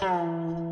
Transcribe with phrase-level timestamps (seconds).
[0.00, 0.67] 嗯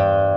[0.00, 0.36] Oh.